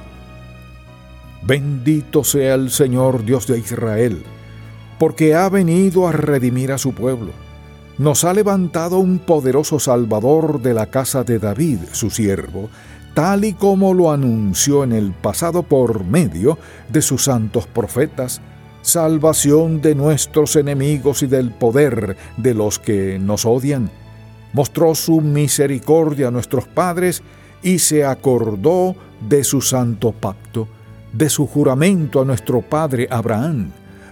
Bendito 1.44 2.26
sea 2.26 2.56
el 2.56 2.72
Señor 2.72 3.24
Dios 3.24 3.48
de 3.48 3.58
Israel, 3.58 4.22
porque 5.00 5.34
ha 5.34 5.48
venido 5.48 6.10
a 6.10 6.12
redimir 6.12 6.74
a 6.74 6.78
su 6.78 6.92
pueblo. 6.92 7.32
Nos 8.00 8.24
ha 8.24 8.34
levantado 8.34 8.98
un 8.98 9.20
poderoso 9.20 9.77
Salvador 9.77 10.62
de 10.62 10.74
la 10.74 10.88
casa 10.88 11.24
de 11.24 11.38
David, 11.38 11.79
su 11.91 12.10
siervo, 12.10 12.70
tal 13.13 13.46
y 13.46 13.53
como 13.53 13.94
lo 13.94 14.12
anunció 14.12 14.84
en 14.84 14.94
el 14.94 15.12
pasado 15.12 15.63
por 15.63 16.03
medio 16.03 16.58
de 16.88 17.01
sus 17.01 17.25
santos 17.25 17.68
profetas, 17.68 18.41
salvación 18.82 19.82
de 19.82 19.94
nuestros 19.94 20.56
enemigos 20.56 21.24
y 21.24 21.27
del 21.27 21.51
poder 21.51 22.18
de 22.38 22.53
los 22.53 22.79
que 22.79 23.20
nos 23.20 23.46
odian. 23.46 23.91
Mostró 24.53 24.96
su 24.96 25.22
misericordia 25.22 26.29
a 26.29 26.32
nuestros 26.32 26.68
padres 26.68 27.22
y 27.62 27.79
se 27.79 28.06
acordó 28.06 28.96
de 29.27 29.44
su 29.44 29.62
santo 29.62 30.13
pacto 30.13 30.68
de 31.13 31.29
su 31.29 31.48
juramento 31.48 32.22
a 32.22 32.25
nuestro 32.25 32.62
padre 32.62 33.08
Abraham. 33.10 33.72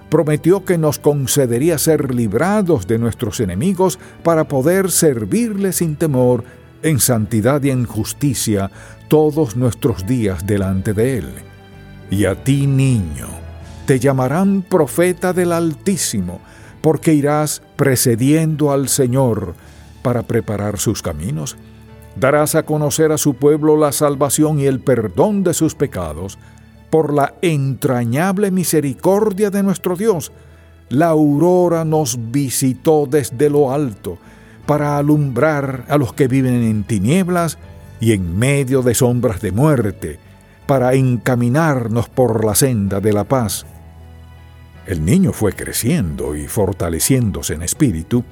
Prometió 0.10 0.64
que 0.64 0.78
nos 0.78 1.00
concedería 1.00 1.78
ser 1.78 2.14
librados 2.14 2.88
de 2.88 2.98
nuestros 2.98 3.40
enemigos 3.40 4.00
para 4.24 4.48
poder 4.48 4.90
servirle 4.92 5.74
sin 5.74 5.96
temor, 5.96 6.44
en 6.84 7.00
santidad 7.00 7.62
y 7.64 7.72
en 7.72 7.86
justicia, 7.86 8.72
todos 9.10 9.56
nuestros 9.56 10.06
días 10.06 10.46
delante 10.46 10.94
de 10.94 11.18
Él. 11.18 11.30
Y 12.10 12.26
a 12.26 12.42
ti, 12.44 12.68
niño, 12.68 13.28
te 13.86 14.00
llamarán 14.00 14.62
profeta 14.62 15.34
del 15.34 15.52
Altísimo, 15.52 16.42
porque 16.82 17.14
irás 17.14 17.62
precediendo 17.76 18.72
al 18.72 18.88
Señor 18.88 19.56
para 20.02 20.24
preparar 20.24 20.78
sus 20.78 21.02
caminos. 21.02 21.58
Darás 22.16 22.56
a 22.56 22.64
conocer 22.64 23.12
a 23.12 23.18
su 23.18 23.34
pueblo 23.34 23.78
la 23.78 23.92
salvación 23.92 24.60
y 24.60 24.66
el 24.66 24.80
perdón 24.80 25.44
de 25.44 25.54
sus 25.54 25.76
pecados, 25.76 26.38
por 26.89 27.13
la 27.13 27.36
entrañable 27.41 28.51
misericordia 28.51 29.50
de 29.50 29.63
nuestro 29.63 29.96
Dios, 29.96 30.32
la 30.89 31.08
aurora 31.08 31.84
nos 31.84 32.32
visitó 32.32 33.08
desde 33.10 33.50
lo 33.50 33.72
alto 33.72 34.17
para 34.65 34.98
alumbrar 34.98 35.86
a 35.88 35.98
los 35.98 36.13
que 36.13 36.27
viven 36.27 36.63
en 36.63 36.84
tinieblas 36.84 37.58
y 38.00 38.12
en 38.12 38.38
medio 38.38 38.82
de 38.82 38.94
sombras 38.94 39.41
de 39.41 39.51
muerte, 39.51 40.20
para 40.67 40.94
encaminarnos 40.94 42.10
por 42.10 42.46
la 42.46 42.53
senda 42.53 43.00
de 43.00 43.13
la 43.13 43.24
paz. 43.24 43.65
El 44.86 45.03
niño 45.03 45.34
fue 45.34 45.53
creciendo 45.53 46.36
y 46.36 46.48
fortaleciéndose 46.48 47.53
en 47.53 47.63
espíritu, 47.63 48.24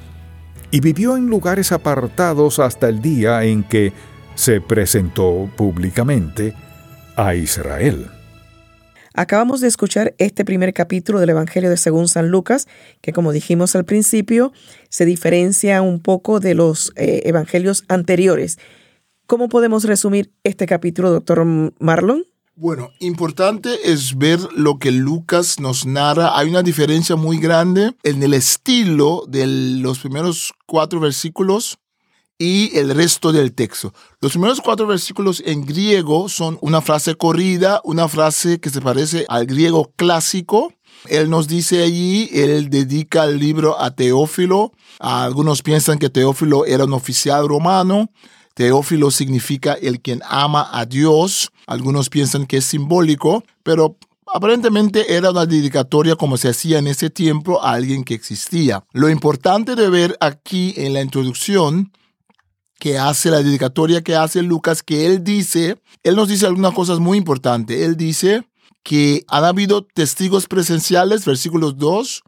y 0.71 0.81
vivió 0.81 1.15
en 1.15 1.27
lugares 1.27 1.71
apartados 1.71 2.59
hasta 2.59 2.89
el 2.89 3.01
día 3.01 3.43
en 3.43 3.63
que 3.63 3.93
se 4.35 4.59
presentó 4.59 5.50
públicamente 5.55 6.53
a 7.15 7.35
Israel. 7.35 8.09
Acabamos 9.17 9.62
de 9.62 9.69
escuchar 9.69 10.13
este 10.17 10.43
primer 10.43 10.74
capítulo 10.74 11.22
del 11.22 11.29
Evangelio 11.29 11.69
de 11.69 11.77
según 11.77 12.10
San 12.10 12.29
Lucas, 12.29 12.67
que 13.01 13.13
como 13.13 13.31
dijimos 13.31 13.74
al 13.75 13.86
principio, 13.86 14.51
se 14.89 15.05
diferencia 15.05 15.81
un 15.81 16.01
poco 16.01 16.41
de 16.41 16.53
los 16.53 16.91
eh, 16.98 17.22
evangelios 17.24 17.86
anteriores. 17.88 18.60
¿Cómo 19.25 19.48
podemos 19.48 19.86
resumir 19.86 20.34
este 20.43 20.65
capítulo, 20.65 21.12
doctor 21.12 21.45
Marlon? 21.79 22.25
Bueno, 22.55 22.91
importante 23.00 23.69
es 23.86 24.17
ver 24.17 24.39
lo 24.55 24.79
que 24.79 24.91
Lucas 24.91 25.62
nos 25.62 25.86
narra. 25.86 26.38
Hay 26.38 26.50
una 26.50 26.62
diferencia 26.62 27.15
muy 27.15 27.38
grande 27.38 27.93
en 28.03 28.22
el 28.22 28.34
estilo 28.34 29.24
de 29.29 29.48
los 29.48 30.00
primeros 30.00 30.53
cuatro 30.65 31.00
versículos 31.00 31.79
y 32.37 32.77
el 32.77 32.93
resto 32.93 33.31
del 33.31 33.53
texto. 33.53 33.93
Los 34.19 34.33
primeros 34.33 34.61
cuatro 34.61 34.87
versículos 34.87 35.41
en 35.45 35.65
griego 35.65 36.27
son 36.29 36.57
una 36.61 36.81
frase 36.81 37.15
corrida, 37.15 37.81
una 37.83 38.07
frase 38.07 38.59
que 38.59 38.69
se 38.69 38.81
parece 38.81 39.25
al 39.29 39.45
griego 39.45 39.91
clásico. 39.95 40.73
Él 41.07 41.29
nos 41.29 41.47
dice 41.47 41.83
allí, 41.83 42.29
él 42.33 42.69
dedica 42.69 43.25
el 43.25 43.39
libro 43.39 43.79
a 43.79 43.91
Teófilo. 43.91 44.71
Algunos 44.99 45.61
piensan 45.61 45.99
que 45.99 46.09
Teófilo 46.09 46.65
era 46.65 46.85
un 46.85 46.93
oficial 46.93 47.47
romano. 47.47 48.09
Teófilo 48.53 49.11
significa 49.11 49.73
el 49.73 50.01
quien 50.01 50.21
ama 50.27 50.69
a 50.71 50.85
Dios. 50.85 51.51
Algunos 51.67 52.09
piensan 52.09 52.45
que 52.45 52.57
es 52.57 52.65
simbólico, 52.65 53.43
pero 53.63 53.97
aparentemente 54.33 55.15
era 55.15 55.31
una 55.31 55.45
dedicatoria 55.45 56.15
como 56.15 56.37
se 56.37 56.49
hacía 56.49 56.79
en 56.79 56.87
ese 56.87 57.09
tiempo 57.09 57.61
a 57.61 57.73
alguien 57.73 58.03
que 58.03 58.13
existía. 58.13 58.83
Lo 58.93 59.09
importante 59.09 59.75
de 59.75 59.89
ver 59.89 60.17
aquí 60.21 60.73
en 60.77 60.93
la 60.93 61.01
introducción 61.01 61.91
que 62.79 62.98
hace 62.98 63.32
la 63.32 63.41
dedicatoria 63.41 64.03
que 64.03 64.15
hace 64.15 64.41
Lucas, 64.41 64.84
que 64.84 65.05
él 65.05 65.24
dice, 65.24 65.82
él 66.03 66.15
nos 66.15 66.27
dice 66.27 66.46
algunas 66.46 66.74
cosas 66.74 67.00
muy 67.00 67.17
importantes. 67.17 67.82
Él 67.82 67.96
dice 67.98 68.48
que 68.84 69.24
han 69.27 69.44
habido 69.44 69.84
testigos 69.84 70.48
presenciales, 70.48 71.25
versículos 71.25 71.77
2, 71.77 72.24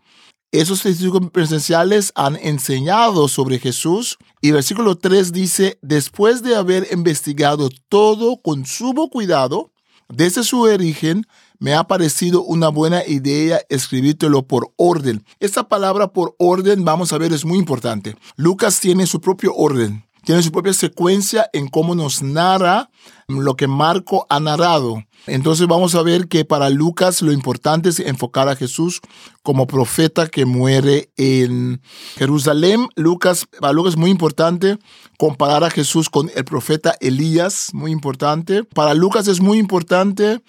esos 0.51 0.81
testigos 0.81 1.29
presenciales 1.31 2.13
han 2.15 2.37
enseñado 2.37 3.27
sobre 3.27 3.59
Jesús. 3.59 4.17
Y 4.41 4.51
versículo 4.51 4.95
3 4.95 5.33
dice, 5.33 5.77
después 5.81 6.41
de 6.41 6.55
haber 6.55 6.87
investigado 6.91 7.69
todo 7.89 8.41
con 8.41 8.65
sumo 8.65 9.09
cuidado, 9.09 9.71
desde 10.07 10.43
su 10.43 10.61
origen, 10.61 11.27
me 11.59 11.73
ha 11.73 11.83
parecido 11.83 12.43
una 12.43 12.69
buena 12.69 13.05
idea 13.05 13.59
escribírtelo 13.67 14.47
por 14.47 14.71
orden. 14.77 15.25
Esta 15.39 15.67
palabra 15.67 16.13
por 16.13 16.33
orden, 16.37 16.85
vamos 16.85 17.11
a 17.11 17.17
ver, 17.17 17.33
es 17.33 17.43
muy 17.43 17.57
importante. 17.57 18.15
Lucas 18.37 18.79
tiene 18.79 19.05
su 19.05 19.19
propio 19.19 19.53
orden 19.53 20.06
tiene 20.27 20.43
su 20.43 20.51
propia 20.51 20.73
secuencia 20.73 21.49
en 21.53 21.69
cómo 21.69 21.95
nos 21.95 22.21
narra 22.21 22.89
lo 23.29 23.55
que 23.55 23.67
Marco 23.67 24.27
ha 24.29 24.41
narrado. 24.41 25.01
Entonces 25.25 25.67
vamos 25.67 25.95
a 25.95 26.01
ver 26.01 26.27
que 26.27 26.43
para 26.43 26.69
Lucas 26.69 27.21
lo 27.21 27.31
importante 27.31 27.87
es 27.87 28.01
enfocar 28.01 28.49
a 28.49 28.57
Jesús 28.57 28.99
como 29.41 29.67
profeta 29.67 30.27
que 30.27 30.45
muere 30.45 31.11
en 31.15 31.81
Jerusalén. 32.17 32.89
Lucas, 32.97 33.45
para 33.61 33.71
Lucas 33.71 33.93
es 33.93 33.97
muy 33.97 34.09
importante 34.09 34.77
comparar 35.17 35.63
a 35.63 35.69
Jesús 35.69 36.09
con 36.09 36.29
el 36.35 36.43
profeta 36.43 36.97
Elías, 36.99 37.69
muy 37.71 37.93
importante. 37.93 38.65
Para 38.65 38.93
Lucas 38.95 39.29
es 39.29 39.39
muy 39.39 39.57
importante 39.57 40.41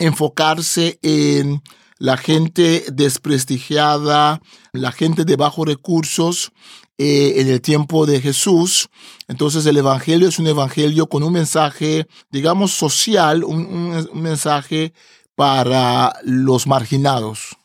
enfocarse 0.00 0.98
en 1.02 1.62
la 1.98 2.16
gente 2.16 2.84
desprestigiada, 2.92 4.40
la 4.72 4.90
gente 4.90 5.24
de 5.24 5.36
bajos 5.36 5.68
recursos, 5.68 6.50
eh, 7.00 7.40
en 7.40 7.46
el 7.46 7.60
tiempo 7.60 8.06
de 8.06 8.20
Jesús. 8.20 8.90
Entonces 9.28 9.64
el 9.66 9.76
Evangelio 9.76 10.28
es 10.28 10.40
un 10.40 10.48
Evangelio 10.48 11.08
con 11.08 11.22
un 11.22 11.32
mensaje, 11.32 12.08
digamos, 12.32 12.72
social, 12.72 13.44
un, 13.44 14.08
mensaje 14.14 14.92
para 15.36 16.18
los 16.24 16.66
marginados. 16.66 17.56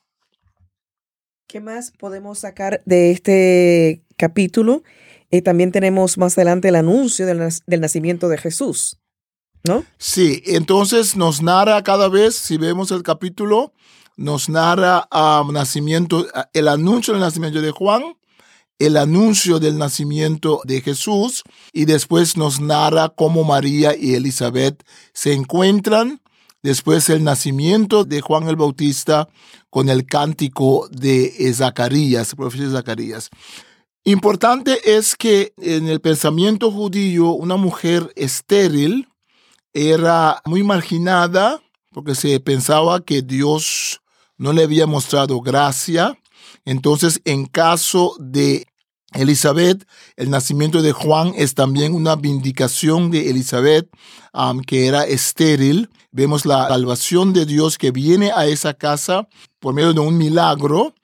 ¿Qué 1.47 1.61
más 1.61 1.91
podemos 1.97 2.39
sacar 2.39 2.83
de 2.85 3.09
este 3.09 4.03
capítulo? 4.17 4.83
Eh, 5.31 5.41
también 5.41 5.71
tenemos 5.71 6.19
más 6.19 6.37
adelante 6.37 6.67
el 6.67 6.75
anuncio 6.75 7.25
del, 7.25 7.39
nacimiento 7.81 8.29
de 8.29 8.37
Jesús, 8.37 8.99
¿no? 9.63 9.83
Sí, 9.97 10.43
entonces 10.45 11.15
nos 11.15 11.41
narra 11.41 11.81
cada 11.81 12.07
vez, 12.07 12.35
si 12.35 12.57
vemos 12.57 12.91
el 12.91 13.01
capítulo, 13.01 13.73
nos 14.15 14.47
narra 14.47 15.07
um, 15.11 15.51
nacimiento, 15.51 16.27
el 16.53 16.67
anuncio 16.67 17.13
del 17.13 17.21
nacimiento 17.21 17.61
de 17.61 17.71
Juan, 17.71 18.03
el 18.79 18.97
anuncio 18.97 19.59
del 19.59 19.77
nacimiento 19.77 20.61
de 20.65 20.81
Jesús 20.81 21.43
y 21.71 21.85
después 21.85 22.37
nos 22.37 22.59
narra 22.59 23.09
cómo 23.09 23.43
María 23.43 23.95
y 23.95 24.15
Elizabeth 24.15 24.83
se 25.13 25.33
encuentran, 25.33 26.21
después 26.61 27.09
el 27.09 27.23
nacimiento 27.23 28.03
de 28.03 28.21
Juan 28.21 28.47
el 28.47 28.55
Bautista 28.55 29.29
con 29.69 29.89
el 29.89 30.05
cántico 30.05 30.87
de 30.91 31.53
Zacarías, 31.53 32.35
profeta 32.35 32.71
Zacarías. 32.71 33.29
Importante 34.05 34.97
es 34.97 35.15
que 35.15 35.53
en 35.57 35.87
el 35.87 36.01
pensamiento 36.01 36.71
judío 36.71 37.31
una 37.31 37.55
mujer 37.55 38.11
estéril 38.15 39.07
era 39.73 40.41
muy 40.45 40.63
marginada 40.63 41.61
porque 41.93 42.15
se 42.15 42.39
pensaba 42.39 43.01
que 43.01 43.21
Dios 43.21 44.01
no 44.37 44.51
le 44.51 44.63
había 44.63 44.87
mostrado 44.87 45.39
gracia 45.39 46.17
entonces, 46.65 47.21
en 47.25 47.45
caso 47.45 48.15
de 48.19 48.65
Elizabeth, 49.13 49.85
el 50.15 50.29
nacimiento 50.29 50.81
de 50.81 50.91
Juan 50.91 51.33
es 51.35 51.53
también 51.53 51.93
una 51.93 52.15
vindicación 52.15 53.11
de 53.11 53.29
Elizabeth, 53.29 53.87
que 54.65 54.87
era 54.87 55.05
estéril. 55.05 55.89
Vemos 56.11 56.45
la 56.45 56.67
salvación 56.67 57.33
de 57.33 57.45
Dios 57.45 57.77
que 57.77 57.91
viene 57.91 58.31
a 58.31 58.45
esa 58.47 58.73
casa 58.73 59.27
por 59.59 59.73
medio 59.73 59.93
de 59.93 59.99
un 59.99 60.17
milagro 60.17 60.95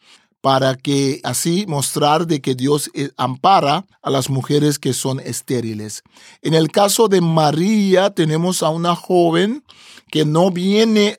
para 0.41 0.75
que 0.75 1.19
así 1.23 1.65
mostrar 1.67 2.25
de 2.25 2.41
que 2.41 2.55
Dios 2.55 2.89
eh, 2.93 3.09
ampara 3.17 3.85
a 4.01 4.09
las 4.09 4.29
mujeres 4.29 4.79
que 4.79 4.93
son 4.93 5.19
estériles. 5.19 6.01
En 6.41 6.53
el 6.53 6.71
caso 6.71 7.09
de 7.09 7.19
María 7.19 8.11
tenemos 8.11 8.63
a 8.63 8.69
una 8.69 8.95
joven 8.95 9.63
que 10.09 10.25
no 10.25 10.49
viene 10.49 11.17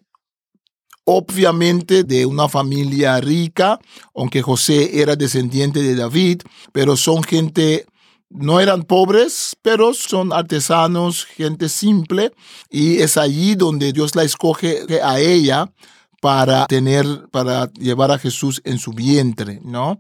obviamente 1.11 2.05
de 2.05 2.25
una 2.25 2.49
familia 2.49 3.20
rica, 3.20 3.81
aunque 4.14 4.42
José 4.42 5.01
era 5.01 5.16
descendiente 5.16 5.83
de 5.83 5.96
David, 5.96 6.42
pero 6.73 6.96
son 6.96 7.25
gente 7.25 7.87
no 8.29 8.61
eran 8.61 8.85
pobres, 8.85 9.57
pero 9.61 9.92
son 9.92 10.33
artesanos, 10.33 11.25
gente 11.25 11.68
simple, 11.68 12.33
y 12.70 12.99
es 12.99 13.16
allí 13.16 13.57
donde 13.57 13.92
Dios 13.92 14.14
la 14.14 14.23
escoge 14.23 14.85
a 15.03 15.18
ella 15.18 15.73
para 16.20 16.66
tener, 16.66 17.07
para 17.33 17.73
llevar 17.73 18.12
a 18.12 18.18
Jesús 18.18 18.62
en 18.64 18.79
su 18.79 18.92
vientre, 18.92 19.61
¿no? 19.64 19.99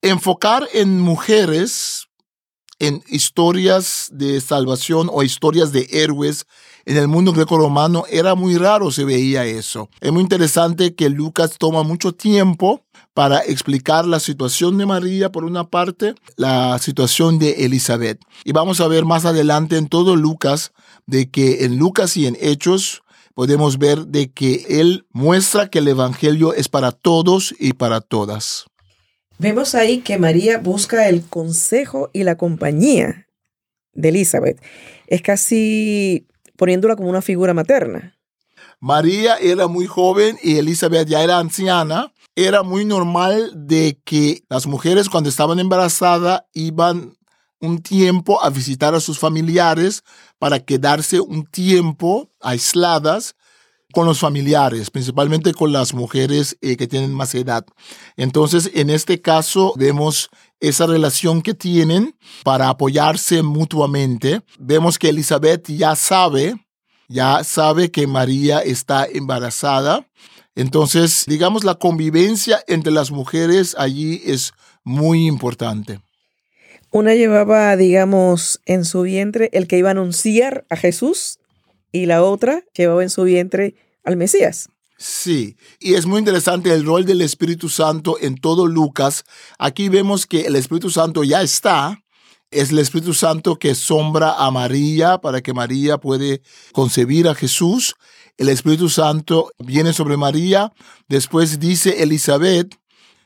Enfocar 0.00 0.68
en 0.74 1.00
mujeres, 1.00 2.07
en 2.78 3.02
historias 3.08 4.08
de 4.12 4.40
salvación 4.40 5.08
o 5.12 5.22
historias 5.22 5.72
de 5.72 5.88
héroes 5.90 6.46
en 6.88 6.96
el 6.96 7.06
mundo 7.06 7.32
greco-romano 7.32 8.04
era 8.10 8.34
muy 8.34 8.56
raro 8.56 8.90
se 8.90 9.04
veía 9.04 9.44
eso. 9.44 9.90
Es 10.00 10.10
muy 10.10 10.22
interesante 10.22 10.94
que 10.94 11.10
Lucas 11.10 11.56
toma 11.58 11.82
mucho 11.82 12.12
tiempo 12.12 12.82
para 13.12 13.40
explicar 13.40 14.06
la 14.06 14.20
situación 14.20 14.78
de 14.78 14.86
María 14.86 15.30
por 15.30 15.44
una 15.44 15.64
parte, 15.64 16.14
la 16.36 16.78
situación 16.78 17.38
de 17.38 17.66
Elizabeth. 17.66 18.20
Y 18.44 18.52
vamos 18.52 18.80
a 18.80 18.88
ver 18.88 19.04
más 19.04 19.24
adelante 19.24 19.76
en 19.76 19.88
todo 19.88 20.16
Lucas 20.16 20.72
de 21.06 21.30
que 21.30 21.64
en 21.64 21.78
Lucas 21.78 22.16
y 22.16 22.26
en 22.26 22.38
Hechos 22.40 23.02
podemos 23.34 23.78
ver 23.78 24.06
de 24.06 24.30
que 24.30 24.64
él 24.68 25.04
muestra 25.12 25.68
que 25.68 25.80
el 25.80 25.88
evangelio 25.88 26.54
es 26.54 26.68
para 26.68 26.92
todos 26.92 27.54
y 27.58 27.74
para 27.74 28.00
todas. 28.00 28.64
Vemos 29.38 29.76
ahí 29.76 29.98
que 29.98 30.18
María 30.18 30.58
busca 30.58 31.08
el 31.08 31.24
consejo 31.24 32.10
y 32.12 32.24
la 32.24 32.36
compañía 32.36 33.28
de 33.92 34.08
Elizabeth. 34.08 34.60
Es 35.06 35.22
casi 35.22 36.26
poniéndola 36.56 36.96
como 36.96 37.08
una 37.08 37.22
figura 37.22 37.54
materna. 37.54 38.16
María 38.80 39.36
era 39.36 39.68
muy 39.68 39.86
joven 39.86 40.36
y 40.42 40.58
Elizabeth 40.58 41.06
ya 41.06 41.22
era 41.22 41.38
anciana. 41.38 42.12
Era 42.34 42.64
muy 42.64 42.84
normal 42.84 43.52
de 43.54 44.00
que 44.04 44.42
las 44.48 44.66
mujeres 44.66 45.08
cuando 45.08 45.30
estaban 45.30 45.60
embarazadas 45.60 46.42
iban 46.52 47.16
un 47.60 47.80
tiempo 47.80 48.42
a 48.42 48.50
visitar 48.50 48.94
a 48.94 49.00
sus 49.00 49.20
familiares 49.20 50.02
para 50.38 50.58
quedarse 50.60 51.20
un 51.20 51.46
tiempo 51.46 52.30
aisladas 52.40 53.36
con 53.92 54.06
los 54.06 54.20
familiares, 54.20 54.90
principalmente 54.90 55.54
con 55.54 55.72
las 55.72 55.94
mujeres 55.94 56.56
eh, 56.60 56.76
que 56.76 56.86
tienen 56.86 57.12
más 57.12 57.34
edad. 57.34 57.64
Entonces, 58.16 58.70
en 58.74 58.90
este 58.90 59.20
caso, 59.20 59.72
vemos 59.76 60.28
esa 60.60 60.86
relación 60.86 61.40
que 61.40 61.54
tienen 61.54 62.14
para 62.44 62.68
apoyarse 62.68 63.42
mutuamente. 63.42 64.42
Vemos 64.58 64.98
que 64.98 65.08
Elizabeth 65.08 65.68
ya 65.68 65.96
sabe, 65.96 66.56
ya 67.08 67.42
sabe 67.44 67.90
que 67.90 68.06
María 68.06 68.60
está 68.60 69.06
embarazada. 69.06 70.06
Entonces, 70.54 71.24
digamos, 71.26 71.64
la 71.64 71.76
convivencia 71.76 72.62
entre 72.66 72.92
las 72.92 73.10
mujeres 73.10 73.74
allí 73.78 74.20
es 74.26 74.52
muy 74.84 75.26
importante. 75.26 76.00
Una 76.90 77.14
llevaba, 77.14 77.76
digamos, 77.76 78.60
en 78.66 78.84
su 78.84 79.02
vientre 79.02 79.50
el 79.52 79.66
que 79.66 79.78
iba 79.78 79.90
a 79.90 79.92
anunciar 79.92 80.64
a 80.68 80.76
Jesús 80.76 81.37
y 81.98 82.06
la 82.06 82.22
otra 82.22 82.64
llevaba 82.74 83.02
en 83.02 83.10
su 83.10 83.22
vientre 83.24 83.74
al 84.04 84.16
Mesías. 84.16 84.68
Sí, 84.96 85.56
y 85.78 85.94
es 85.94 86.06
muy 86.06 86.18
interesante 86.18 86.72
el 86.72 86.84
rol 86.84 87.04
del 87.04 87.20
Espíritu 87.22 87.68
Santo 87.68 88.16
en 88.20 88.36
todo 88.36 88.66
Lucas. 88.66 89.24
Aquí 89.58 89.88
vemos 89.88 90.26
que 90.26 90.46
el 90.46 90.56
Espíritu 90.56 90.90
Santo 90.90 91.22
ya 91.22 91.42
está 91.42 92.02
es 92.50 92.70
el 92.70 92.78
Espíritu 92.78 93.12
Santo 93.12 93.58
que 93.58 93.74
sombra 93.74 94.32
a 94.32 94.50
María 94.50 95.18
para 95.18 95.42
que 95.42 95.52
María 95.52 95.98
puede 95.98 96.42
concebir 96.72 97.28
a 97.28 97.34
Jesús. 97.34 97.94
El 98.38 98.48
Espíritu 98.48 98.88
Santo 98.88 99.52
viene 99.58 99.92
sobre 99.92 100.16
María. 100.16 100.72
Después 101.08 101.60
dice 101.60 102.02
Elizabeth, 102.02 102.74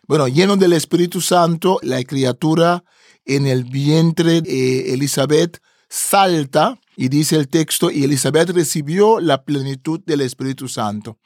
bueno, 0.08 0.26
lleno 0.26 0.56
del 0.56 0.72
Espíritu 0.72 1.20
Santo, 1.20 1.78
la 1.82 2.02
criatura 2.02 2.82
en 3.24 3.46
el 3.46 3.62
vientre 3.62 4.42
de 4.42 4.92
Elizabeth 4.92 5.62
salta 5.88 6.80
y 6.96 7.08
dice 7.08 7.36
el 7.36 7.48
texto, 7.48 7.90
y 7.90 8.04
Elizabeth 8.04 8.50
recibió 8.50 9.20
la 9.20 9.44
plenitud 9.44 10.00
del 10.04 10.20
Espíritu 10.20 10.68
Santo. 10.68 11.18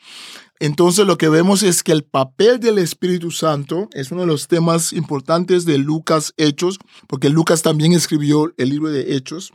Entonces 0.59 1.07
lo 1.07 1.19
que 1.19 1.29
vemos 1.29 1.63
es 1.63 1.83
que 1.83 1.93
el 1.93 2.05
papel 2.05 2.61
del 2.61 2.79
Espíritu 2.79 3.31
Santo 3.31 3.89
es 3.93 4.11
uno 4.11 4.23
de 4.23 4.27
los 4.27 4.49
temas 4.49 4.93
importantes 4.93 5.65
de 5.65 5.79
Lucas 5.79 6.33
Hechos, 6.37 6.79
porque 7.09 7.29
Lucas 7.29 7.63
también 7.63 7.93
escribió 7.93 8.53
el 8.57 8.71
libro 8.71 8.91
de 8.91 9.17
Hechos. 9.17 9.53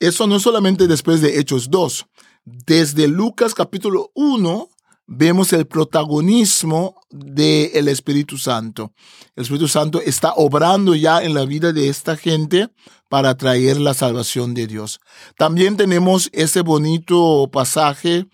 Eso 0.00 0.26
no 0.26 0.38
solamente 0.38 0.86
después 0.86 1.20
de 1.20 1.38
Hechos 1.38 1.70
2, 1.70 2.06
desde 2.44 3.08
Lucas 3.08 3.54
capítulo 3.54 4.10
1 4.14 4.68
vemos 5.08 5.54
el 5.54 5.66
protagonismo 5.66 7.00
del 7.08 7.88
Espíritu 7.88 8.36
Santo. 8.36 8.92
El 9.34 9.42
Espíritu 9.42 9.66
Santo 9.66 10.00
está 10.02 10.34
obrando 10.36 10.94
ya 10.94 11.22
en 11.22 11.34
la 11.34 11.46
vida 11.46 11.72
de 11.72 11.88
esta 11.88 12.16
gente 12.16 12.68
para 13.08 13.34
traer 13.36 13.80
la 13.80 13.94
salvación 13.94 14.52
de 14.52 14.66
Dios. 14.66 15.00
También 15.38 15.78
tenemos 15.78 16.28
ese 16.32 16.60
bonito 16.60 17.48
pasaje, 17.50 18.26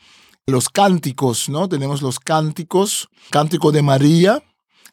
los 0.46 0.68
cánticos, 0.68 1.48
¿no? 1.48 1.68
Tenemos 1.68 2.02
los 2.02 2.18
cánticos, 2.18 3.08
cántico 3.30 3.70
de 3.70 3.82
María 3.82 4.42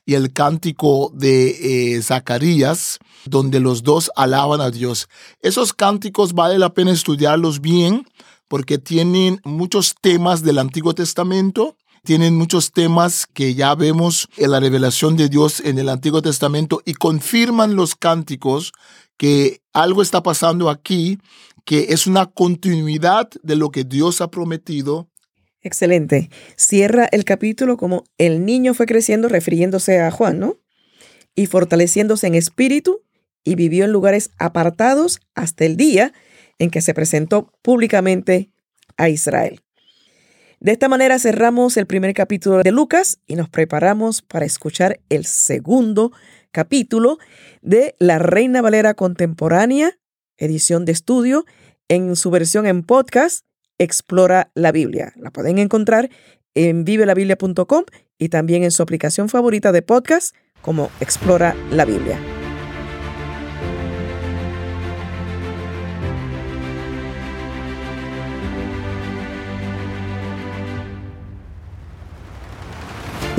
y 0.05 0.13
el 0.13 0.33
cántico 0.33 1.11
de 1.15 1.95
eh, 1.95 2.01
Zacarías, 2.03 2.99
donde 3.25 3.59
los 3.59 3.81
dos 3.81 4.11
alaban 4.15 4.61
a 4.61 4.69
Dios. 4.69 5.09
Esos 5.41 5.73
cánticos 5.73 6.33
vale 6.33 6.59
la 6.59 6.73
pena 6.75 6.91
estudiarlos 6.91 7.59
bien 7.59 8.05
porque 8.51 8.77
tienen 8.77 9.39
muchos 9.45 9.95
temas 10.01 10.43
del 10.43 10.59
Antiguo 10.59 10.93
Testamento, 10.93 11.77
tienen 12.03 12.35
muchos 12.35 12.73
temas 12.73 13.25
que 13.25 13.55
ya 13.55 13.73
vemos 13.75 14.27
en 14.35 14.51
la 14.51 14.59
revelación 14.59 15.15
de 15.15 15.29
Dios 15.29 15.61
en 15.61 15.79
el 15.79 15.87
Antiguo 15.87 16.21
Testamento 16.21 16.81
y 16.83 16.95
confirman 16.95 17.77
los 17.77 17.95
cánticos 17.95 18.73
que 19.15 19.61
algo 19.71 20.01
está 20.01 20.21
pasando 20.21 20.69
aquí, 20.69 21.17
que 21.63 21.93
es 21.93 22.07
una 22.07 22.25
continuidad 22.25 23.29
de 23.41 23.55
lo 23.55 23.71
que 23.71 23.85
Dios 23.85 24.19
ha 24.19 24.29
prometido. 24.29 25.07
Excelente. 25.61 26.29
Cierra 26.57 27.07
el 27.13 27.23
capítulo 27.23 27.77
como 27.77 28.03
el 28.17 28.45
niño 28.45 28.73
fue 28.73 28.85
creciendo 28.85 29.29
refiriéndose 29.29 30.01
a 30.01 30.11
Juan, 30.11 30.39
¿no? 30.39 30.57
Y 31.35 31.45
fortaleciéndose 31.45 32.27
en 32.27 32.35
espíritu 32.35 32.99
y 33.45 33.55
vivió 33.55 33.85
en 33.85 33.93
lugares 33.93 34.29
apartados 34.37 35.21
hasta 35.35 35.63
el 35.63 35.77
día 35.77 36.11
en 36.61 36.69
que 36.69 36.81
se 36.81 36.93
presentó 36.93 37.51
públicamente 37.63 38.51
a 38.95 39.09
Israel. 39.09 39.61
De 40.59 40.71
esta 40.71 40.87
manera 40.87 41.17
cerramos 41.17 41.75
el 41.75 41.87
primer 41.87 42.13
capítulo 42.13 42.61
de 42.61 42.71
Lucas 42.71 43.19
y 43.25 43.35
nos 43.35 43.49
preparamos 43.49 44.21
para 44.21 44.45
escuchar 44.45 44.99
el 45.09 45.25
segundo 45.25 46.11
capítulo 46.51 47.17
de 47.63 47.95
La 47.97 48.19
Reina 48.19 48.61
Valera 48.61 48.93
Contemporánea, 48.93 49.97
edición 50.37 50.85
de 50.85 50.91
estudio, 50.91 51.45
en 51.87 52.15
su 52.15 52.29
versión 52.29 52.67
en 52.67 52.83
podcast, 52.83 53.43
Explora 53.79 54.51
la 54.53 54.71
Biblia. 54.71 55.13
La 55.15 55.31
pueden 55.31 55.57
encontrar 55.57 56.11
en 56.53 56.85
vivelabiblia.com 56.85 57.85
y 58.19 58.29
también 58.29 58.63
en 58.63 58.69
su 58.69 58.83
aplicación 58.83 59.29
favorita 59.29 59.71
de 59.71 59.81
podcast 59.81 60.35
como 60.61 60.91
Explora 60.99 61.55
la 61.71 61.85
Biblia. 61.85 62.19